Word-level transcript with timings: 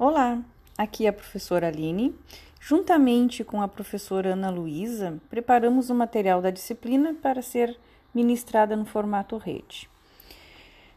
Olá, 0.00 0.38
aqui 0.76 1.06
é 1.06 1.08
a 1.08 1.12
professora 1.12 1.66
Aline. 1.66 2.14
Juntamente 2.60 3.42
com 3.42 3.60
a 3.60 3.66
professora 3.66 4.34
Ana 4.34 4.48
Luísa, 4.48 5.20
preparamos 5.28 5.90
o 5.90 5.94
material 5.94 6.40
da 6.40 6.50
disciplina 6.50 7.16
para 7.20 7.42
ser 7.42 7.76
ministrada 8.14 8.76
no 8.76 8.84
formato 8.84 9.36
rede. 9.36 9.90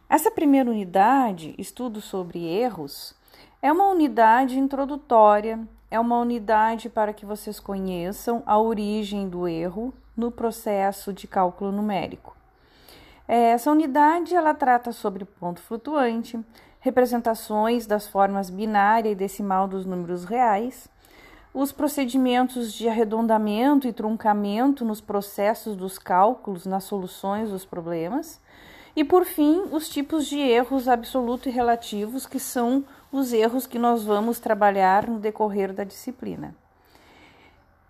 Essa 0.07 0.29
primeira 0.29 0.69
unidade, 0.69 1.55
estudo 1.57 1.99
sobre 1.99 2.45
erros, 2.45 3.15
é 3.59 3.71
uma 3.71 3.87
unidade 3.87 4.59
introdutória, 4.59 5.59
é 5.89 5.99
uma 5.99 6.19
unidade 6.19 6.87
para 6.87 7.11
que 7.11 7.25
vocês 7.25 7.59
conheçam 7.59 8.43
a 8.45 8.59
origem 8.59 9.27
do 9.27 9.47
erro 9.47 9.91
no 10.15 10.29
processo 10.29 11.11
de 11.11 11.27
cálculo 11.27 11.71
numérico. 11.71 12.37
Essa 13.27 13.71
unidade 13.71 14.35
ela 14.35 14.53
trata 14.53 14.91
sobre 14.91 15.25
ponto 15.25 15.59
flutuante, 15.59 16.39
representações 16.81 17.85
das 17.85 18.07
formas 18.07 18.49
binária 18.49 19.09
e 19.09 19.15
decimal 19.15 19.67
dos 19.67 19.85
números 19.85 20.25
reais, 20.25 20.89
os 21.53 21.71
procedimentos 21.71 22.73
de 22.73 22.89
arredondamento 22.89 23.87
e 23.87 23.93
truncamento 23.93 24.83
nos 24.83 24.99
processos 24.99 25.75
dos 25.75 25.99
cálculos 25.99 26.65
nas 26.65 26.83
soluções 26.83 27.49
dos 27.49 27.65
problemas, 27.65 28.41
e 28.95 29.03
por 29.03 29.25
fim, 29.25 29.63
os 29.71 29.87
tipos 29.87 30.25
de 30.25 30.39
erros 30.39 30.87
absoluto 30.87 31.47
e 31.47 31.51
relativos, 31.51 32.25
que 32.25 32.39
são 32.39 32.83
os 33.11 33.31
erros 33.31 33.67
que 33.67 33.79
nós 33.79 34.03
vamos 34.03 34.39
trabalhar 34.39 35.07
no 35.07 35.19
decorrer 35.19 35.71
da 35.71 35.83
disciplina. 35.83 36.55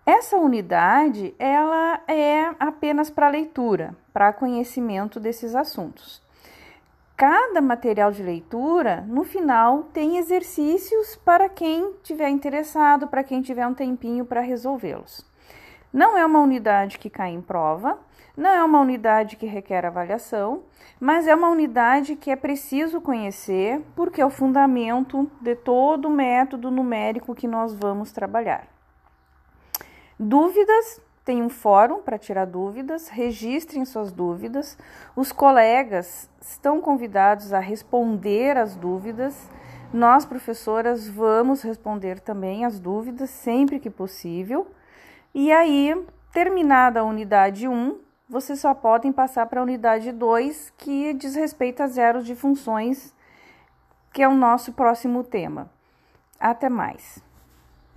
Essa 0.04 0.36
unidade, 0.36 1.34
ela 1.38 2.00
é 2.06 2.54
apenas 2.58 3.08
para 3.08 3.28
leitura, 3.28 3.96
para 4.12 4.32
conhecimento 4.32 5.18
desses 5.18 5.54
assuntos 5.54 6.21
cada 7.16 7.60
material 7.60 8.10
de 8.10 8.22
leitura, 8.22 9.04
no 9.06 9.24
final, 9.24 9.84
tem 9.92 10.18
exercícios 10.18 11.16
para 11.16 11.48
quem 11.48 11.92
tiver 12.02 12.28
interessado, 12.28 13.06
para 13.06 13.22
quem 13.22 13.42
tiver 13.42 13.66
um 13.66 13.74
tempinho 13.74 14.24
para 14.24 14.40
resolvê-los. 14.40 15.24
Não 15.92 16.16
é 16.16 16.24
uma 16.24 16.40
unidade 16.40 16.98
que 16.98 17.10
cai 17.10 17.30
em 17.30 17.42
prova, 17.42 17.98
não 18.36 18.50
é 18.50 18.64
uma 18.64 18.80
unidade 18.80 19.36
que 19.36 19.44
requer 19.44 19.84
avaliação, 19.84 20.62
mas 20.98 21.26
é 21.26 21.34
uma 21.34 21.50
unidade 21.50 22.16
que 22.16 22.30
é 22.30 22.36
preciso 22.36 23.00
conhecer 23.00 23.82
porque 23.94 24.20
é 24.20 24.26
o 24.26 24.30
fundamento 24.30 25.30
de 25.40 25.54
todo 25.54 26.06
o 26.06 26.10
método 26.10 26.70
numérico 26.70 27.34
que 27.34 27.46
nós 27.46 27.74
vamos 27.74 28.10
trabalhar. 28.10 28.66
Dúvidas? 30.18 31.00
Tem 31.24 31.42
um 31.42 31.48
fórum 31.48 32.02
para 32.02 32.18
tirar 32.18 32.46
dúvidas, 32.46 33.08
registrem 33.08 33.84
suas 33.84 34.10
dúvidas. 34.10 34.76
Os 35.14 35.30
colegas 35.30 36.28
estão 36.40 36.80
convidados 36.80 37.52
a 37.52 37.60
responder 37.60 38.56
as 38.56 38.74
dúvidas. 38.74 39.48
Nós, 39.92 40.24
professoras, 40.24 41.08
vamos 41.08 41.62
responder 41.62 42.18
também 42.18 42.64
as 42.64 42.80
dúvidas 42.80 43.30
sempre 43.30 43.78
que 43.78 43.90
possível. 43.90 44.66
E 45.32 45.52
aí, 45.52 45.94
terminada 46.32 47.00
a 47.00 47.04
unidade 47.04 47.68
1, 47.68 47.98
vocês 48.28 48.58
só 48.58 48.74
podem 48.74 49.12
passar 49.12 49.46
para 49.46 49.60
a 49.60 49.62
unidade 49.62 50.10
2, 50.10 50.72
que 50.76 51.12
diz 51.14 51.36
respeito 51.36 51.82
a 51.82 51.86
zeros 51.86 52.24
de 52.24 52.34
funções, 52.34 53.14
que 54.12 54.22
é 54.22 54.28
o 54.28 54.34
nosso 54.34 54.72
próximo 54.72 55.22
tema. 55.22 55.70
Até 56.40 56.68
mais! 56.68 57.22